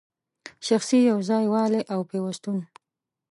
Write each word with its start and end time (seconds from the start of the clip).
شخصي 0.67 0.99
یو 1.09 1.19
ځای 1.29 1.45
والی 1.53 1.81
او 1.93 1.99
پیوستون 2.09 2.59